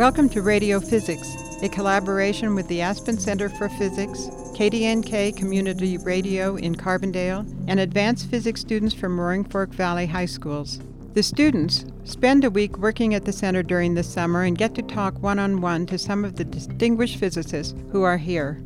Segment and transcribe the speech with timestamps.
[0.00, 6.56] Welcome to Radio Physics, a collaboration with the Aspen Center for Physics, KDNK Community Radio
[6.56, 10.80] in Carbondale, and advanced physics students from Roaring Fork Valley High Schools.
[11.12, 14.82] The students spend a week working at the center during the summer and get to
[14.82, 18.58] talk one on one to some of the distinguished physicists who are here.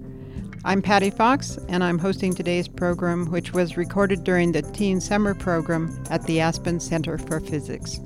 [0.64, 5.34] I'm Patty Fox, and I'm hosting today's program, which was recorded during the Teen Summer
[5.34, 7.98] Program at the Aspen Center for Physics.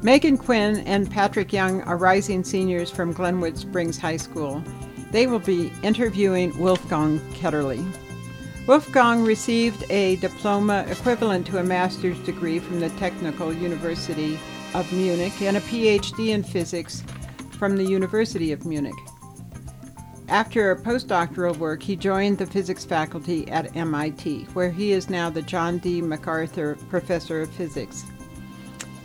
[0.00, 4.62] Megan Quinn and Patrick Young are rising seniors from Glenwood Springs High School.
[5.10, 7.84] They will be interviewing Wolfgang Ketterle.
[8.68, 14.38] Wolfgang received a diploma equivalent to a master's degree from the Technical University
[14.72, 17.02] of Munich and a PhD in physics
[17.58, 18.94] from the University of Munich.
[20.28, 25.42] After postdoctoral work, he joined the physics faculty at MIT, where he is now the
[25.42, 26.00] John D.
[26.00, 28.04] MacArthur Professor of Physics.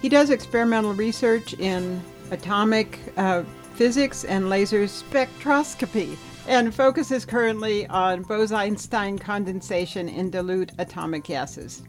[0.04, 3.44] He does experimental research in atomic uh,
[3.76, 11.84] physics and laser spectroscopy and focuses currently on Bose-Einstein condensation in dilute atomic gases.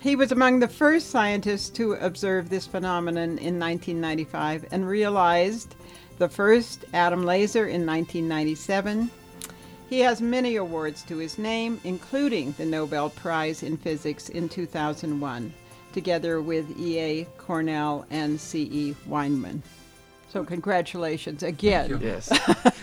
[0.00, 5.76] He was among the first scientists to observe this phenomenon in 1995 and realized
[6.18, 9.08] the first atom laser in 1997.
[9.88, 15.54] He has many awards to his name, including the Nobel Prize in Physics in 2001,
[15.94, 17.24] together with E.A.
[17.38, 18.94] Cornell and C.E.
[19.08, 19.62] Wieman.
[20.28, 22.00] So, congratulations again.
[22.02, 22.28] Yes.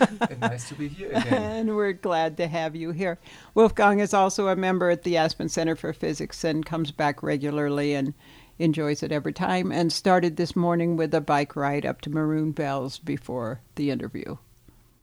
[0.00, 1.34] and nice to be here again.
[1.34, 3.18] and we're glad to have you here.
[3.54, 7.94] Wolfgang is also a member at the Aspen Center for Physics and comes back regularly
[7.94, 8.14] and
[8.58, 9.70] enjoys it every time.
[9.70, 14.38] And started this morning with a bike ride up to Maroon Bells before the interview.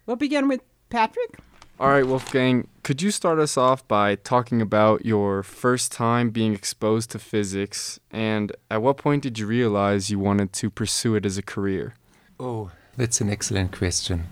[0.07, 1.37] We'll begin with Patrick.
[1.79, 6.55] All right, Wolfgang, could you start us off by talking about your first time being
[6.55, 11.23] exposed to physics and at what point did you realize you wanted to pursue it
[11.23, 11.93] as a career?
[12.39, 14.23] Oh, that's an excellent question.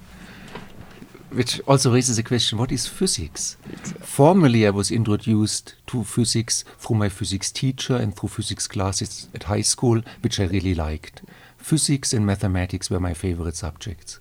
[1.29, 3.57] Which also raises the question what is physics?
[3.71, 4.03] Exactly.
[4.03, 9.43] Formally, I was introduced to physics through my physics teacher and through physics classes at
[9.43, 11.21] high school, which I really liked.
[11.59, 14.19] Physics and mathematics were my favorite subjects.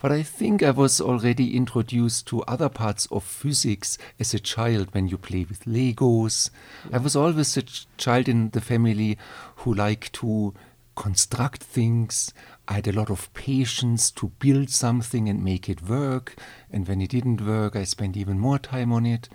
[0.00, 4.88] But I think I was already introduced to other parts of physics as a child
[4.92, 6.48] when you play with Legos.
[6.90, 9.18] I was always a ch child in the family
[9.56, 10.54] who liked to
[10.96, 12.32] construct things.
[12.66, 16.34] I had a lot of patience to build something and make it work.
[16.70, 19.28] And when it didn't work, I spent even more time on it.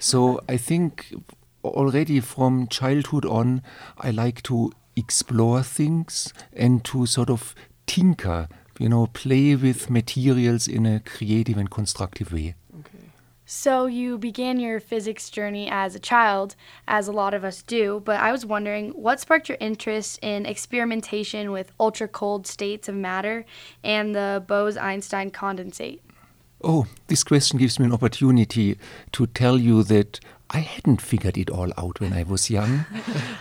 [0.00, 1.14] So I think
[1.62, 3.62] already from childhood on,
[3.98, 7.54] I like to explore things and to sort of
[7.86, 8.48] tinker,
[8.82, 12.56] you know, play with materials in a creative and constructive way.
[12.80, 13.10] Okay.
[13.46, 16.56] So, you began your physics journey as a child,
[16.88, 20.46] as a lot of us do, but I was wondering what sparked your interest in
[20.46, 23.44] experimentation with ultra cold states of matter
[23.84, 26.00] and the Bose Einstein condensate?
[26.64, 28.78] Oh, this question gives me an opportunity
[29.12, 30.18] to tell you that
[30.54, 32.84] I hadn't figured it all out when I was young.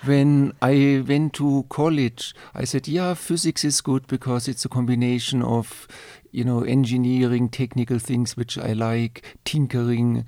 [0.05, 5.41] when I went to college, I said, yeah, physics is good because it's a combination
[5.41, 5.87] of
[6.31, 10.25] you know, engineering, technical things which I like, tinkering,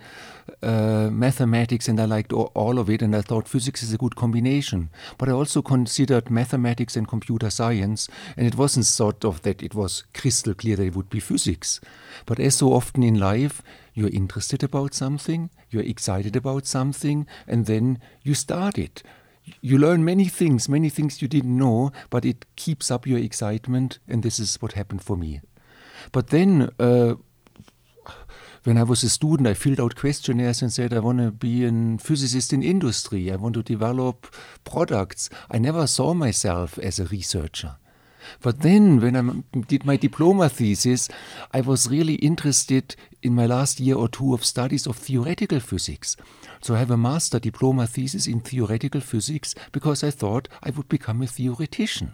[0.61, 3.01] uh, mathematics, and I liked all, all, of it.
[3.01, 4.89] And I thought physics is a good combination.
[5.17, 9.73] But I also considered mathematics and computer science, and it wasn't sort of that it
[9.75, 11.79] was crystal clear that it would be physics.
[12.25, 13.61] But as so often in life,
[13.94, 19.04] you're interested about something, you're excited about something, and then you start it
[19.62, 24.00] you learn many things, many things you didn't know, but it keeps up your excitement,
[24.08, 25.42] and this is what happened for me.
[26.12, 27.16] But then, uh,
[28.64, 31.66] when I was a student, I filled out questionnaires and said, I want to be
[31.66, 33.31] a physicist in industry.
[33.31, 34.34] I want to develop
[34.64, 35.30] products.
[35.52, 37.75] I never saw myself as a researcher.
[38.41, 41.09] But then, when I did my diploma thesis,
[41.53, 46.16] I was really interested in my last year or two of studies of theoretical physics.
[46.61, 50.89] So I have a master diploma thesis in theoretical physics because I thought I would
[50.89, 52.13] become a theoretician.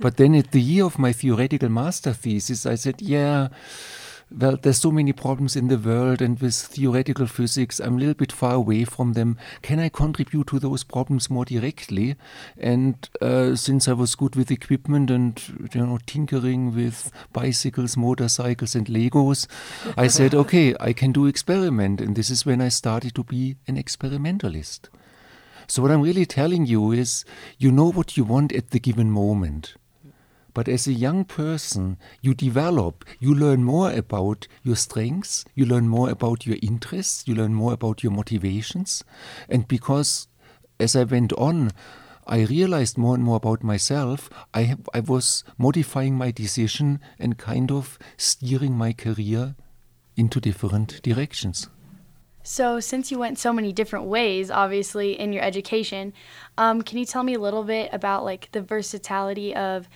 [0.00, 3.48] But then at the year of my theoretical master thesis, I said, yeah,
[4.30, 8.14] well, there's so many problems in the world, and with theoretical physics, I'm a little
[8.14, 9.38] bit far away from them.
[9.62, 12.16] Can I contribute to those problems more directly?
[12.58, 18.74] And uh, since I was good with equipment and you know tinkering with bicycles, motorcycles,
[18.74, 19.46] and Legos,
[19.96, 23.56] I said, okay, I can do experiment, and this is when I started to be
[23.66, 24.90] an experimentalist.
[25.66, 27.24] So what I'm really telling you is,
[27.58, 29.74] you know what you want at the given moment.
[30.58, 35.86] But as a young person, you develop, you learn more about your strengths, you learn
[35.86, 39.04] more about your interests, you learn more about your motivations.
[39.48, 40.26] And because
[40.80, 41.70] as I went on,
[42.26, 47.38] I realized more and more about myself, I, have, I was modifying my decision and
[47.38, 49.54] kind of steering my career
[50.16, 51.68] into different directions.
[52.42, 56.14] So, since you went so many different ways, obviously, in your education,
[56.56, 59.88] um, can you tell me a little bit about like the versatility of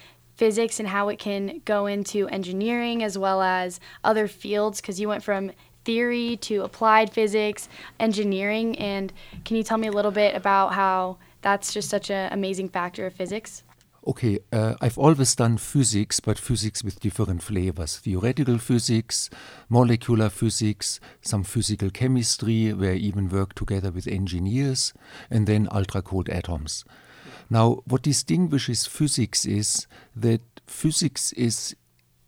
[0.43, 4.81] physics and how it can go into engineering as well as other fields?
[4.81, 5.53] Because you went from
[5.85, 7.69] theory to applied physics,
[8.00, 9.12] engineering, and
[9.44, 13.06] can you tell me a little bit about how that's just such an amazing factor
[13.06, 13.62] of physics?
[14.05, 19.31] Okay, uh, I've always done physics, but physics with different flavors theoretical physics,
[19.69, 24.93] molecular physics, some physical chemistry, where I even work together with engineers,
[25.31, 26.85] and then ultra cold atoms.
[27.52, 31.76] Now, what distinguishes physics is that physics is,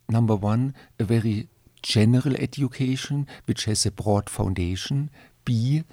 [0.06, 1.48] number one, a very
[1.80, 5.08] general education which has a broad foundation.
[5.46, 5.84] B,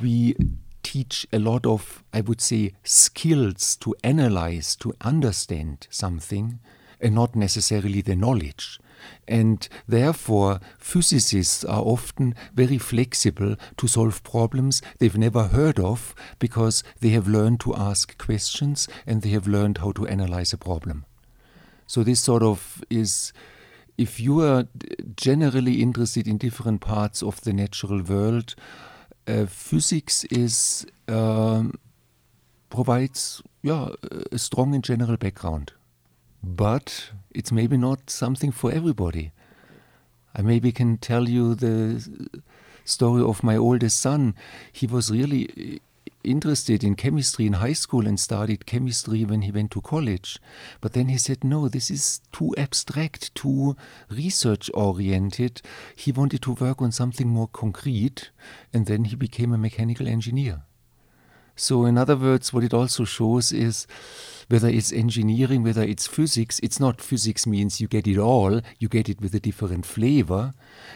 [0.00, 0.36] we
[0.82, 6.58] teach a lot of, I would say, skills to analyze, to understand something,
[6.98, 8.80] and not necessarily the knowledge.
[9.28, 16.82] And therefore, physicists are often very flexible to solve problems they've never heard of because
[17.00, 21.04] they have learned to ask questions and they have learned how to analyze a problem.
[21.86, 23.32] So, this sort of is
[23.98, 24.66] if you are
[25.16, 28.54] generally interested in different parts of the natural world,
[29.26, 31.78] uh, physics is um,
[32.70, 33.88] provides yeah
[34.32, 35.72] a strong and general background,
[36.42, 39.32] but it's maybe not something for everybody.
[40.34, 42.06] I maybe can tell you the
[42.84, 44.34] story of my oldest son.
[44.72, 45.80] He was really
[46.24, 50.38] interested in chemistry in high school and studied chemistry when he went to college.
[50.80, 53.76] But then he said, no, this is too abstract, too
[54.08, 55.62] research oriented.
[55.96, 58.30] He wanted to work on something more concrete,
[58.72, 60.62] and then he became a mechanical engineer.
[61.56, 63.86] So, in other words, what it also shows is
[64.48, 68.88] whether it's engineering, whether it's physics, it's not physics means you get it all, you
[68.88, 70.54] get it with a different flavor.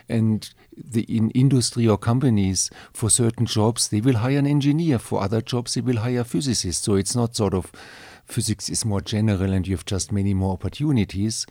[0.08, 5.23] And the, in industry or companies, for certain jobs, they will hire an engineer, for
[5.23, 6.85] other jobs, they will hire physicists.
[6.85, 7.73] So it's not sort of
[8.26, 11.47] physics is more general and you have just many more opportunities.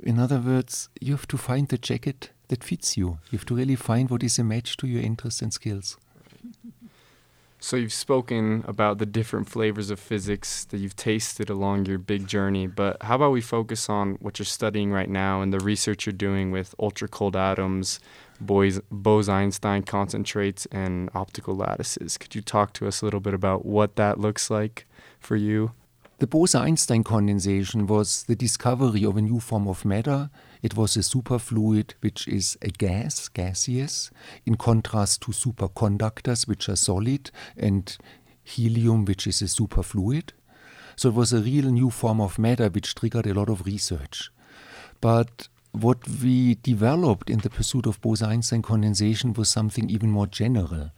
[0.00, 3.18] In other words, you have to find the jacket that fits you.
[3.30, 5.96] You have to really find what is a match to your interests and skills.
[7.58, 12.26] So you've spoken about the different flavors of physics that you've tasted along your big
[12.26, 16.04] journey, but how about we focus on what you're studying right now and the research
[16.04, 17.98] you're doing with ultra cold atoms,
[18.40, 22.18] Bose-Einstein concentrates, and optical lattices?
[22.18, 24.86] Could you talk to us a little bit about what that looks like
[25.18, 25.72] for you?
[26.18, 30.30] The Bose-Einstein condensation was the discovery of a new form of matter
[30.62, 34.10] it was a superfluid, which is a gas, gaseous,
[34.46, 37.98] in contrast to superconductors, which are solid, and
[38.42, 40.30] helium, which is a superfluid.
[40.96, 44.30] So it was a real new form of matter which triggered a lot of research.
[45.02, 50.92] But what we developed in the pursuit of Bose-Einstein condensation was something even more general.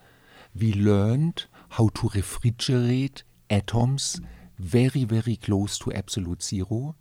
[0.54, 4.20] We learned how to refrigerate atoms
[4.58, 6.96] very, very close to absolute zero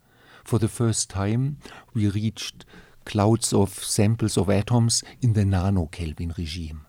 [0.48, 1.57] for the first time,
[1.94, 2.63] we reached
[3.06, 6.86] clouds of samples of atoms in the nanokelvin regime.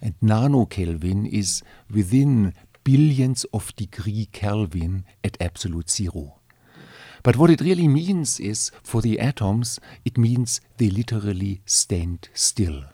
[0.00, 6.38] And nanokelvin is within billions of degree Kelvin at absolute zero.
[7.24, 12.84] But what it really means is, for the atoms, it means they literally stand still.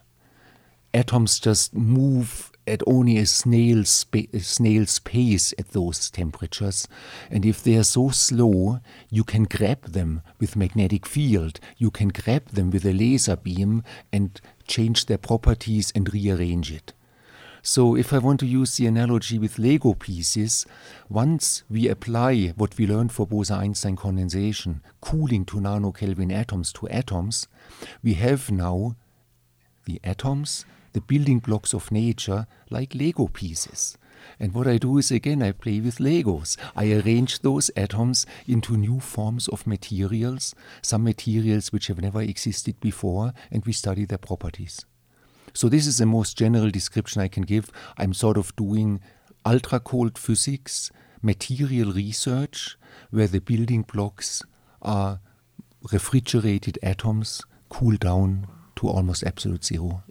[0.95, 6.87] Atoms just move at only a snail's, a snail's pace at those temperatures.
[7.31, 12.09] And if they are so slow, you can grab them with magnetic field, you can
[12.09, 16.93] grab them with a laser beam and change their properties and rearrange it.
[17.63, 20.65] So, if I want to use the analogy with Lego pieces,
[21.09, 26.87] once we apply what we learned for Bose Einstein condensation, cooling to nanokelvin atoms to
[26.87, 27.47] atoms,
[28.01, 28.95] we have now
[29.83, 30.65] the atoms
[30.97, 33.99] the building blocks of nature like Lego pieces.
[34.39, 36.57] And what I do is again, I play with Legos.
[36.75, 42.79] I arrange those atoms into new forms of materials, some materials which have never existed
[42.79, 44.85] before, and we study their properties.
[45.53, 47.71] So, this is the most general description I can give.
[47.99, 48.99] I'm sort of doing
[49.45, 52.75] ultra cold physics, material research,
[53.11, 54.41] where the building blocks
[54.81, 55.19] are
[55.91, 60.03] refrigerated atoms cooled down to almost absolute zero.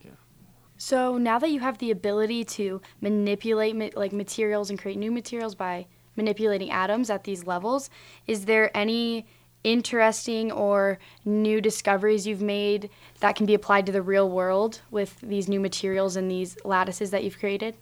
[0.87, 5.57] So now that you have the ability to manipulate like materials and create new materials
[5.57, 7.90] by manipulating atoms at these levels,
[8.28, 9.26] is there any
[9.64, 12.88] interesting or new discoveries you've made
[13.19, 17.11] that can be applied to the real world with these new materials and these lattices
[17.11, 17.75] that you've created?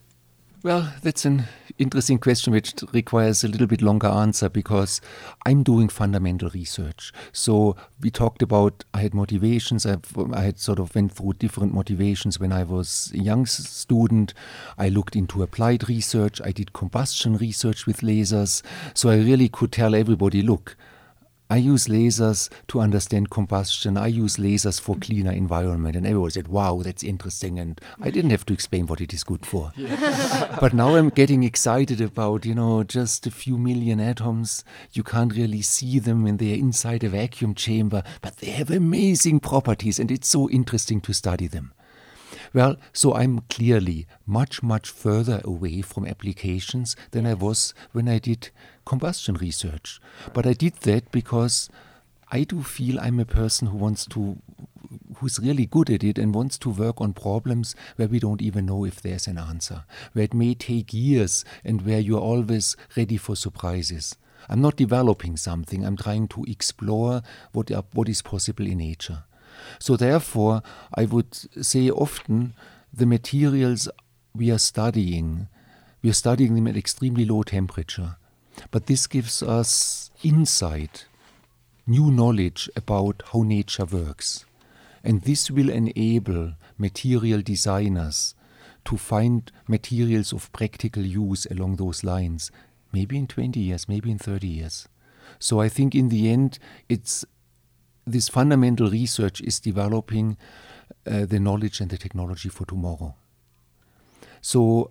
[0.65, 1.45] Well, that's an
[1.77, 5.03] interesting question which requires a little bit longer answer because
[5.45, 7.13] I'm doing fundamental research.
[7.33, 9.85] So we talked about I had motivations.
[9.85, 14.33] I've, I had sort of went through different motivations when I was a young student.
[14.79, 16.41] I looked into applied research.
[16.43, 18.63] I did combustion research with lasers.
[18.95, 20.79] So I really could tell everybody, look,
[21.51, 23.99] I use lasers to understand combustion.
[23.99, 25.95] I use lasers for cleaner environment.
[25.95, 27.59] And everyone said, wow, that's interesting.
[27.59, 29.71] And I didn't have to explain what it is good for.
[29.77, 30.57] Yeah.
[30.61, 34.65] but now I'm getting excited about, you know, just a few million atoms.
[34.93, 39.41] You can't really see them when they're inside a vacuum chamber, but they have amazing
[39.41, 39.99] properties.
[39.99, 41.75] And it's so interesting to study them.
[42.55, 48.21] Well, so I'm clearly much, much further away from applications than I was when I
[48.21, 48.51] did
[48.87, 50.01] combustion research.
[50.33, 51.69] But I did that because
[52.31, 54.39] I do feel I'm a person who wants to
[55.17, 58.67] who's really good at it and wants to work on problems where we don't even
[58.67, 63.17] know if there's an answer, where it may take years and where you're always ready
[63.17, 64.17] for surprises.
[64.49, 69.25] I'm not developing something, I'm trying to explore what, what is possible in nature.
[69.79, 70.63] So, therefore,
[70.95, 71.35] I would
[71.65, 72.55] say often
[72.93, 73.89] the materials
[74.35, 75.49] we are studying,
[76.03, 78.17] we are studying them at extremely low temperature.
[78.71, 81.07] But this gives us insight,
[81.87, 84.45] new knowledge about how nature works.
[85.03, 88.35] And this will enable material designers
[88.87, 92.51] to find materials of practical use along those lines,
[92.93, 94.89] maybe in 20 years, maybe in 30 years.
[95.39, 96.59] So I think in the end,
[96.89, 97.25] it's
[98.07, 100.37] this fundamental research is developing
[101.07, 103.15] uh, the knowledge and the technology for tomorrow.
[104.41, 104.89] So,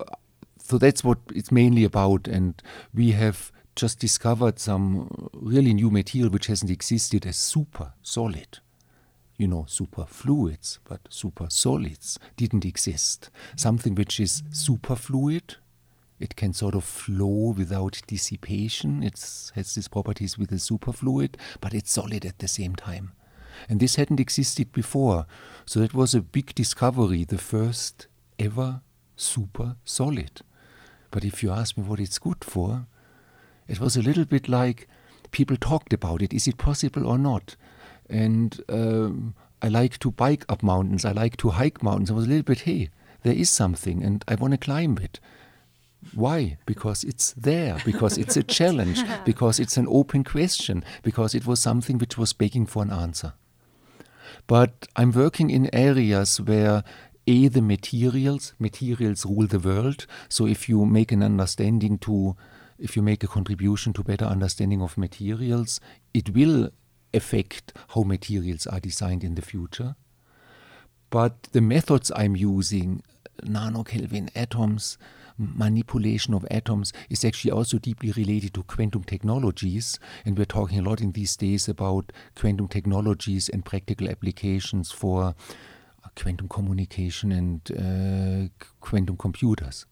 [0.58, 2.26] so that's what it's mainly about.
[2.26, 2.60] And
[2.92, 8.58] we have just discovered some really new material which hasn't existed as super solid.
[9.36, 13.30] You know, super fluids, but super solids didn't exist.
[13.56, 15.56] Something which is super fluid,
[16.18, 19.02] it can sort of flow without dissipation.
[19.02, 19.14] It
[19.54, 23.12] has these properties with a superfluid, but it's solid at the same time.
[23.68, 25.26] And this hadn't existed before.
[25.66, 28.06] So that was a big discovery, the first
[28.38, 28.82] ever
[29.16, 30.42] super solid.
[31.10, 32.86] But if you ask me what it's good for,
[33.68, 34.88] it was a little bit like
[35.30, 36.32] people talked about it.
[36.32, 37.56] Is it possible or not?
[38.08, 41.04] And um, I like to bike up mountains.
[41.04, 42.10] I like to hike mountains.
[42.10, 42.90] I was a little bit, hey,
[43.22, 45.20] there is something, and I want to climb it.
[46.14, 46.58] Why?
[46.66, 51.60] Because it's there, because it's a challenge, because it's an open question, because it was
[51.60, 53.32] something which was begging for an answer.
[54.46, 56.84] But I'm working in areas where
[57.26, 62.36] a the materials materials rule the world so if you make an understanding to
[62.78, 65.80] if you make a contribution to better understanding of materials
[66.12, 66.70] it will
[67.14, 69.96] affect how materials are designed in the future
[71.10, 73.02] but the methods i'm using
[73.42, 74.98] nanokelvin atoms
[75.38, 79.98] manipulation of atoms is actually also deeply related to quantum technologies.
[80.24, 85.22] And we're talking a lot in these days about quantum technologies and practical applications for
[85.24, 85.32] uh,
[86.16, 89.86] quantum communication and uh, quantum computers.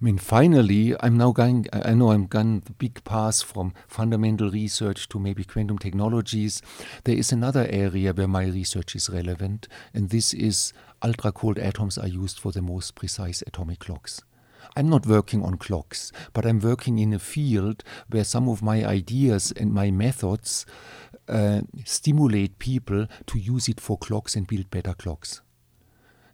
[0.00, 4.48] I mean, finally, I'm now going, I know I'm gone the big path from fundamental
[4.48, 6.62] research to maybe quantum technologies.
[7.02, 10.72] There is another area where my research is relevant, and this is
[11.02, 14.22] ultra cold atoms are used for the most precise atomic clocks.
[14.76, 18.84] I'm not working on clocks, but I'm working in a field where some of my
[18.84, 20.66] ideas and my methods
[21.28, 25.40] uh, stimulate people to use it for clocks and build better clocks.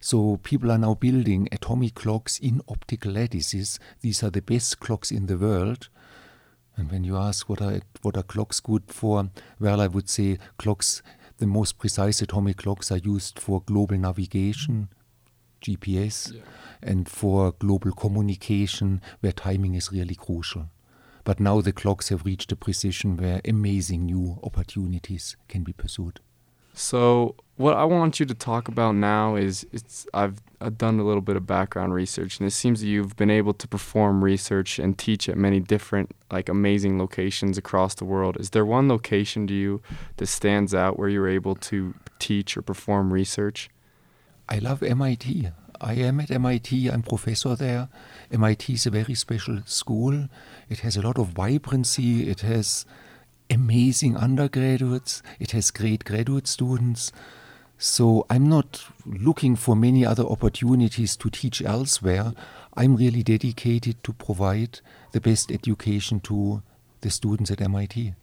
[0.00, 3.78] So people are now building atomic clocks in optical lattices.
[4.02, 5.88] These are the best clocks in the world.
[6.76, 10.38] And when you ask what are what are clocks good for, well, I would say
[10.58, 11.02] clocks.
[11.38, 14.88] The most precise atomic clocks are used for global navigation,
[15.60, 16.42] GPS, yeah.
[16.82, 20.70] and for global communication, where timing is really crucial.
[21.24, 26.20] But now the clocks have reached a precision where amazing new opportunities can be pursued.
[26.74, 31.04] So what I want you to talk about now is it's I've, I've done a
[31.04, 34.80] little bit of background research and it seems that you've been able to perform research
[34.80, 38.36] and teach at many different like amazing locations across the world.
[38.40, 39.82] Is there one location to you
[40.16, 43.70] that stands out where you're able to teach or perform research?
[44.48, 45.48] I love MIT.
[45.80, 46.88] I am at MIT.
[46.88, 47.88] I'm professor there.
[48.32, 50.28] MIT is a very special school.
[50.68, 52.28] It has a lot of vibrancy.
[52.28, 52.84] It has
[53.54, 57.12] amazing undergraduates, it has great graduate students.
[57.78, 62.32] So I'm not looking for many other opportunities to teach elsewhere.
[62.76, 64.80] I'm really dedicated to provide
[65.12, 66.62] the best education to
[67.00, 68.14] the students at MIT.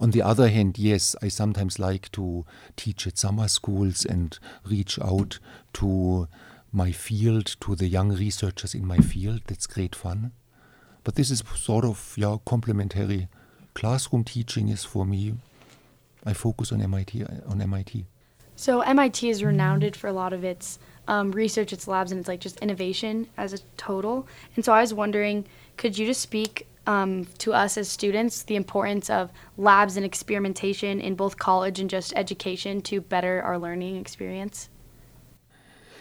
[0.00, 2.44] On the other hand, yes, I sometimes like to
[2.76, 5.38] teach at summer schools and reach out
[5.74, 6.28] to
[6.72, 9.42] my field to the young researchers in my field.
[9.46, 10.32] That's great fun.
[11.02, 13.28] But this is sort of yeah, complementary.
[13.78, 15.34] Classroom teaching is for me.
[16.26, 18.06] I focus on MIT on MIT.
[18.56, 22.26] So MIT is renowned for a lot of its um, research, its labs, and it's
[22.26, 24.26] like just innovation as a total.
[24.56, 25.44] And so I was wondering,
[25.76, 31.00] could you just speak um, to us as students the importance of labs and experimentation
[31.00, 34.70] in both college and just education to better our learning experience?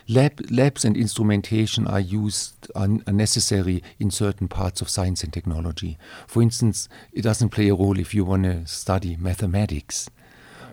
[0.10, 5.98] Lab, labs and instrumentation are used are, necessary in certain parts of science and technology.
[6.28, 10.10] For instance, it doesn't play a role if you want to study mathematics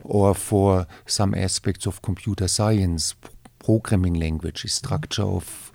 [0.04, 3.14] or for some aspects of computer science,
[3.58, 5.72] programming language, structure of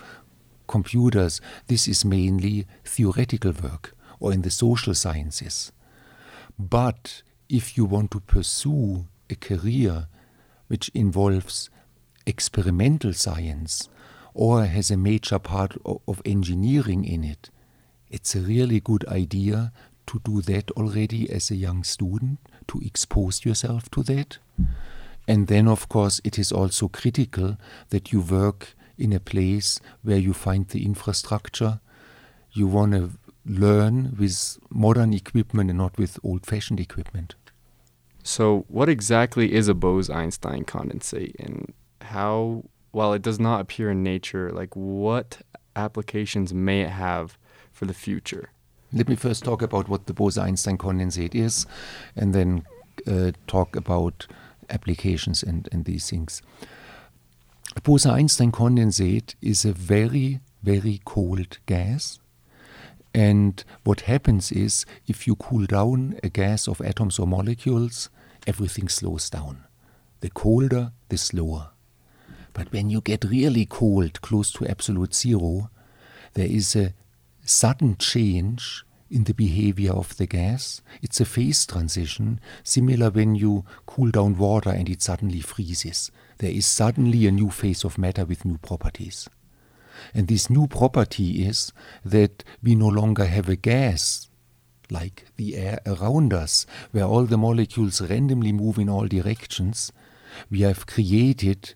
[0.68, 1.42] computers.
[1.68, 5.74] This is mainly theoretical work or in the social sciences.
[6.58, 10.08] But if you want to pursue a career
[10.68, 11.70] which involves
[12.30, 13.90] experimental science
[14.34, 17.50] or has a major part of engineering in it,
[18.10, 19.72] it's a really good idea
[20.08, 24.38] to do that already as a young student, to expose yourself to that.
[25.28, 27.58] And then, of course, it is also critical
[27.90, 31.80] that you work in a place where you find the infrastructure.
[32.52, 33.12] You want to
[33.46, 37.36] learn with modern equipment and not with old fashioned equipment.
[38.24, 41.69] So, what exactly is a Bose Einstein condensate, and
[42.10, 45.42] how, while it does not appear in nature, like what
[45.76, 47.38] applications may it have
[47.72, 48.50] for the future?
[48.92, 51.68] Let me first talk about what the Bose Einstein condensate is,
[52.16, 52.66] and then
[53.06, 54.28] uh, talk about
[54.70, 56.42] applications and, and these things.
[57.76, 62.20] A Bose Einstein condensate is a very, very cold gas.
[63.14, 68.10] And what happens is, if you cool down a gas of atoms or molecules,
[68.48, 69.66] everything slows down.
[70.22, 71.70] The colder, the slower.
[72.60, 75.70] But when you get really cold, close to absolute zero,
[76.34, 76.94] there is a
[77.46, 80.82] sudden change in the behavior of the gas.
[81.02, 86.12] It's a phase transition, similar when you cool down water and it suddenly freezes.
[86.40, 89.30] There is suddenly a new phase of matter with new properties.
[90.14, 91.72] And this new property is
[92.04, 94.28] that we no longer have a gas
[94.90, 99.94] like the air around us, where all the molecules randomly move in all directions.
[100.52, 101.74] We have created,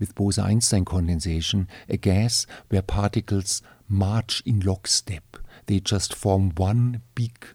[0.00, 5.36] with Bose Einstein condensation, a gas where particles march in lockstep.
[5.66, 7.46] They just form one big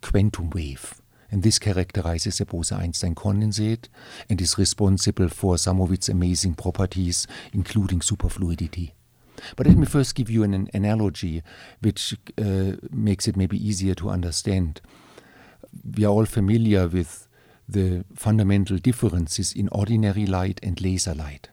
[0.00, 1.00] quantum wave.
[1.30, 3.88] And this characterizes a Bose-Einstein condensate
[4.30, 8.92] and is responsible for some of its amazing properties, including superfluidity.
[9.56, 11.42] But let me first give you an, analogy
[11.80, 14.80] which uh, makes it maybe easier to understand.
[15.96, 17.25] We are all familiar with
[17.68, 21.50] the fundamental differences in ordinary light and laser light.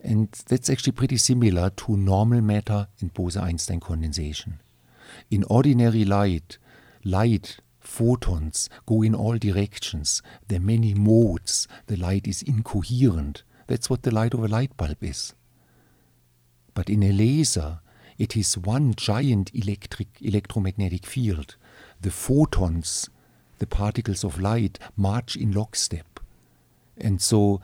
[0.00, 4.60] And that's actually pretty similar to normal matter and Bose-Einstein condensation.
[5.30, 6.58] In ordinary light,
[7.04, 10.22] light photons go in all directions.
[10.48, 11.68] There are many modes.
[11.86, 13.44] The light is incoherent.
[13.68, 15.34] That's what the light of a light bulb is.
[16.74, 17.80] But in a laser,
[18.18, 21.56] it is one giant electric electromagnetic field.
[22.00, 23.08] The photons,
[23.62, 26.18] the particles of light, march in lockstep.
[26.98, 27.60] And so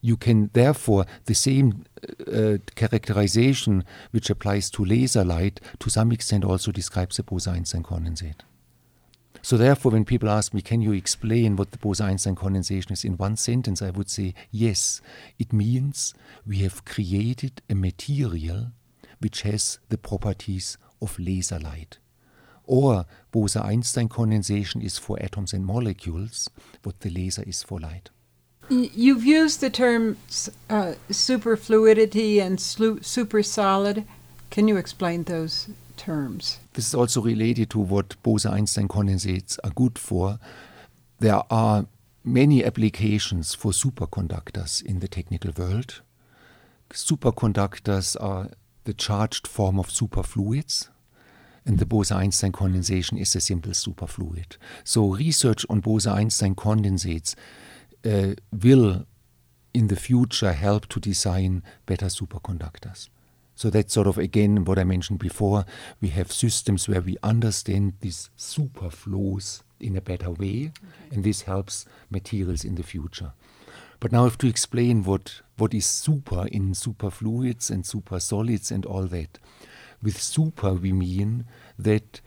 [0.00, 1.84] you can therefore the same
[2.26, 8.40] uh, characterization which applies to laser light to some extent also describes the Bose-Einstein condensate.
[9.42, 13.18] So therefore, when people ask me, can you explain what the Bose-Einstein condensation is in
[13.18, 15.02] one sentence, I would say, yes,
[15.38, 16.14] it means
[16.46, 18.72] we have created a material
[19.18, 21.98] which has the properties of laser light.
[22.66, 26.48] Or Bose-Einstein condensation is for atoms and molecules,
[26.82, 28.10] what the laser is for light.
[28.68, 34.04] You've used the terms uh, superfluidity and super solid.
[34.50, 36.58] Can you explain those terms?
[36.74, 40.38] This is also related to what Bose-Einstein condensates are good for.
[41.18, 41.86] There are
[42.24, 46.00] many applications for superconductors in the technical world.
[46.90, 48.50] Superconductors are
[48.84, 50.88] the charged form of superfluids,
[51.64, 54.56] and the Bose-Einstein condensation is a simple superfluid.
[54.84, 57.34] So research on Bose-Einstein condensates
[58.04, 59.06] uh, will
[59.72, 63.08] in the future help to design better superconductors.
[63.54, 65.64] So that's sort of again what I mentioned before.
[66.00, 71.14] We have systems where we understand these superflows in a better way, okay.
[71.14, 73.32] and this helps materials in the future.
[74.00, 78.84] But now I have to explain what, what is super in superfluids and supersolids and
[78.84, 79.38] all that.
[80.02, 81.44] With super, we mean
[81.78, 82.20] that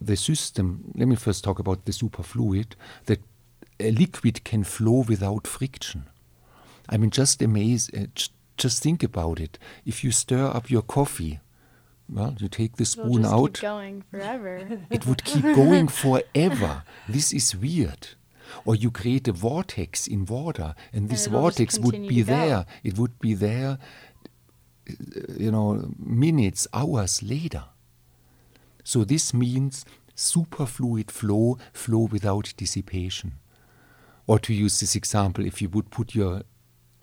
[0.00, 2.74] the system, let me first talk about the superfluid,
[3.06, 3.20] that
[3.80, 6.04] a liquid can flow without friction.
[6.88, 8.06] I mean, just amaze, uh,
[8.56, 9.58] just think about it.
[9.84, 11.40] If you stir up your coffee,
[12.08, 13.54] well, you take the spoon out.
[13.54, 14.80] keep going forever.
[14.90, 16.84] It would keep going forever.
[17.08, 18.08] This is weird.
[18.64, 22.64] Or you create a vortex in water, and this it'll vortex would be there.
[22.82, 23.78] It would be there,
[25.38, 27.64] you know, minutes, hours later.
[28.84, 29.84] So this means
[30.16, 33.34] superfluid flow, flow without dissipation.
[34.26, 36.42] Or to use this example, if you would put your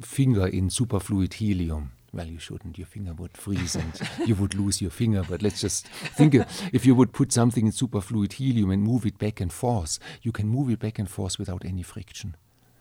[0.01, 2.77] finger in superfluid helium, well, you shouldn't.
[2.77, 5.23] Your finger would freeze and you would lose your finger.
[5.27, 6.35] But let's just think
[6.71, 10.31] if you would put something in superfluid helium and move it back and forth, you
[10.31, 12.35] can move it back and forth without any friction.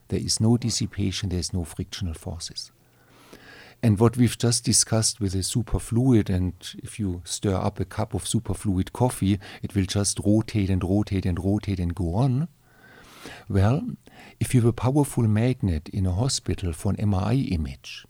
[0.08, 2.70] There is no dissipation, there is no frictional forces.
[3.84, 8.14] And what we've just discussed with a superfluid, and if you stir up a cup
[8.14, 12.48] of superfluid coffee, it will just rotate and rotate and rotate and go on.
[13.46, 13.86] Well,
[14.40, 18.06] if you have a powerful magnet in a hospital for an MRI image,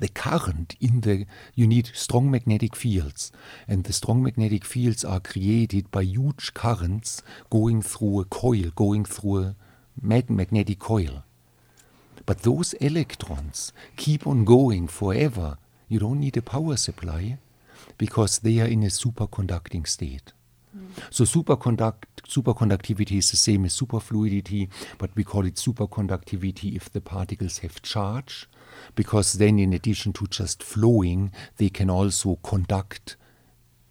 [0.00, 3.30] the current in the you need strong magnetic fields
[3.68, 9.04] and the strong magnetic fields are created by huge currents going through a coil going
[9.04, 9.56] through a
[10.02, 11.22] mag- magnetic coil
[12.26, 15.58] but those electrons keep on going forever
[15.88, 17.38] you don't need a power supply
[17.98, 20.32] because they are in a superconducting state
[21.10, 27.00] so superconduct, superconductivity is the same as superfluidity, but we call it superconductivity if the
[27.00, 28.48] particles have charge,
[28.94, 33.16] because then in addition to just flowing, they can also conduct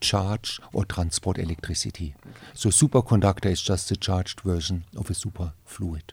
[0.01, 2.15] charge or transport electricity.
[2.53, 6.11] So superconductor is just a charged version of a superfluid.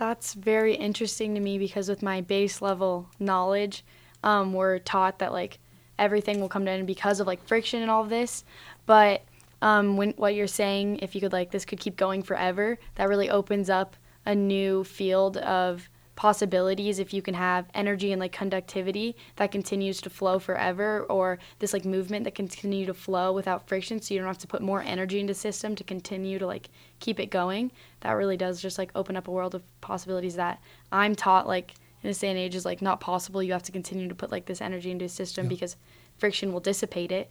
[0.00, 3.84] That's very interesting to me because with my base level knowledge,
[4.24, 5.58] um, we're taught that like
[5.98, 8.42] everything will come down because of like friction and all of this.
[8.86, 9.20] But
[9.60, 13.10] um, when what you're saying, if you could like this could keep going forever, that
[13.10, 18.30] really opens up a new field of possibilities if you can have energy and like
[18.30, 23.32] conductivity that continues to flow forever or this like movement that can continue to flow
[23.32, 26.38] without friction so you don't have to put more energy into the system to continue
[26.38, 27.72] to like keep it going.
[28.00, 30.60] That really does just like open up a world of possibilities that
[30.92, 33.42] i'm taught like in this day and age is like not possible.
[33.42, 35.76] You have to continue to put like this energy into a system because
[36.18, 37.30] friction will dissipate it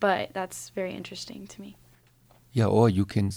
[0.00, 1.76] but that's very interesting to me.
[2.50, 3.30] Yeah, or you can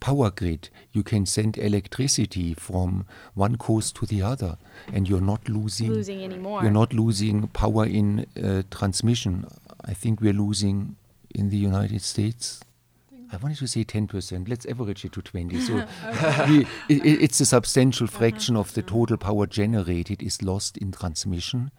[0.00, 0.68] power grid.
[0.92, 4.56] You can send electricity from one coast to the other,
[4.92, 5.92] and you're not losing.
[5.92, 9.46] losing anymore You're not losing power in uh, transmission.
[9.84, 10.96] I think we're losing
[11.34, 12.60] in the United States.
[13.32, 14.48] I wanted to say 10%.
[14.48, 15.58] Let's average it to 20.
[15.60, 15.74] So
[16.48, 20.92] we, i i- it's a substantial fraction of the total power generated is lost in
[20.92, 21.72] transmission.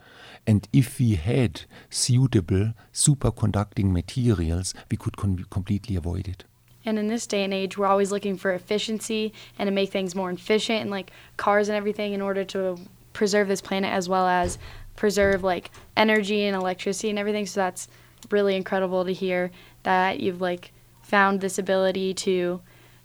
[0.45, 5.15] And if we had suitable superconducting materials, we could
[5.49, 6.43] completely avoid it.
[6.87, 10.15] And in this day and age, we're always looking for efficiency and to make things
[10.15, 12.79] more efficient and like cars and everything in order to
[13.11, 14.57] preserve this planet as well as
[14.95, 17.45] preserve like energy and electricity and everything.
[17.45, 17.89] So that's
[18.31, 19.51] really incredible to hear
[19.83, 20.71] that you've like
[21.01, 22.61] found this ability to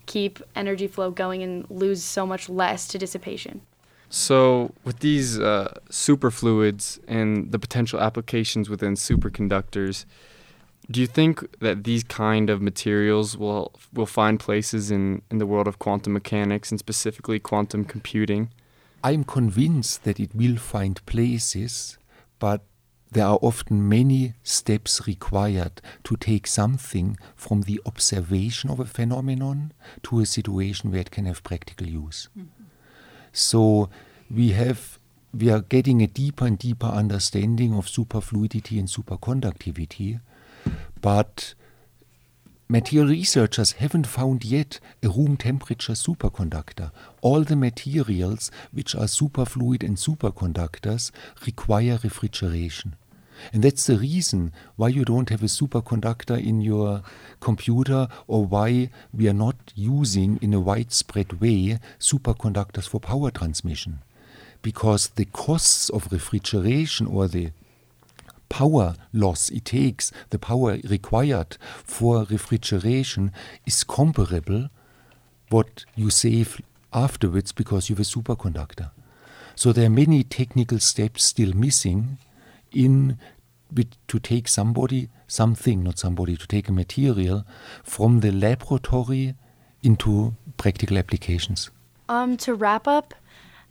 [0.06, 3.62] keep energy flow going and lose so much less to dissipation.
[4.10, 10.04] So, with these uh, superfluids and the potential applications within superconductors,
[10.90, 15.46] do you think that these kind of materials will will find places in, in the
[15.46, 18.50] world of quantum mechanics and specifically quantum computing?
[19.04, 21.98] I'm convinced that it will find places,
[22.38, 22.62] but
[23.10, 29.72] there are often many steps required to take something from the observation of a phenomenon
[30.04, 32.28] to a situation where it can have practical use.
[32.36, 32.64] Mm-hmm.
[33.32, 33.90] So
[34.30, 34.98] we have
[35.34, 40.20] we are getting a deeper and deeper understanding of superfluidity and superconductivity,
[41.02, 41.54] but
[42.72, 46.90] Material researchers haven't found yet a room temperature superconductor.
[47.20, 51.10] All the materials which are superfluid and superconductors
[51.44, 52.96] require refrigeration.
[53.52, 57.02] And that's the reason why you don't have a superconductor in your
[57.40, 63.98] computer or why we are not using in a widespread way superconductors for power transmission.
[64.62, 67.50] Because the costs of refrigeration or the
[68.52, 73.32] power loss it takes, the power required for refrigeration
[73.64, 74.68] is comparable
[75.48, 76.60] what you save
[76.92, 78.90] afterwards because you have a superconductor.
[79.54, 82.18] So there are many technical steps still missing
[82.70, 83.18] in
[84.08, 87.46] to take somebody, something, not somebody, to take a material
[87.82, 89.34] from the laboratory
[89.82, 91.70] into practical applications.
[92.10, 93.14] Um, to wrap up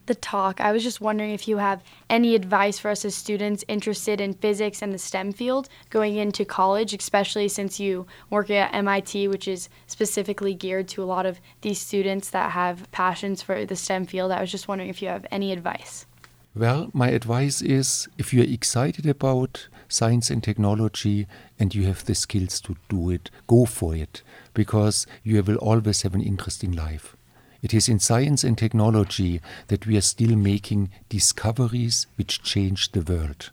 [0.05, 3.63] the talk, I was just wondering if you have any advice for us as students
[3.67, 8.73] interested in physics and the STEM field going into college, especially since you work at
[8.73, 13.65] MIT, which is specifically geared to a lot of these students that have passions for
[13.65, 14.31] the STEM field.
[14.31, 16.05] I was just wondering if you have any advice.
[16.53, 21.25] Well, my advice is if you're excited about science and technology
[21.57, 24.21] and you have the skills to do it, go for it
[24.53, 27.15] because you will always have an interesting life.
[27.61, 33.01] It is in science and technology that we are still making discoveries which change the
[33.01, 33.51] world.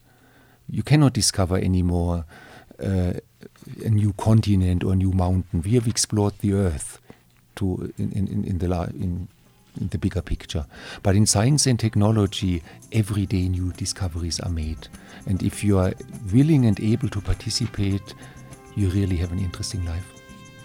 [0.71, 2.25] You cannot discover anymore
[2.83, 3.15] uh,
[3.85, 5.63] a new continent or a new mountain.
[5.63, 7.01] We have explored the earth
[7.57, 9.29] to in, in, in the in,
[9.81, 10.67] in the bigger picture.
[11.03, 14.89] But in science and technology, every day new discoveries are made.
[15.27, 15.93] And if you are
[16.33, 18.15] willing and able to participate,
[18.75, 20.18] you really have an interesting life.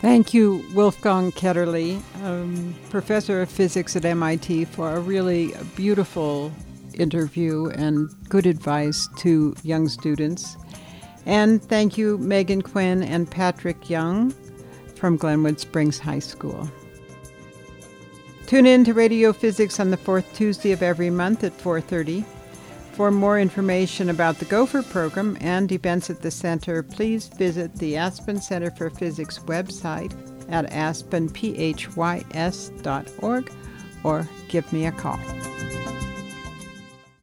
[0.04, 6.52] Thank you, Wolfgang Ketterle, um, professor of physics at MIT, for a really beautiful
[6.94, 10.58] interview and good advice to young students.
[11.26, 14.36] And thank you, Megan Quinn and Patrick Young
[14.98, 16.70] from Glenwood Springs High School.
[18.46, 22.26] Tune in to Radio Physics on the fourth Tuesday of every month at 4:30.
[22.94, 27.98] For more information about the Gopher program and events at the center, please visit the
[27.98, 30.14] Aspen Center for Physics website
[30.52, 33.52] at aspenphys.org
[34.04, 35.20] or give me a call.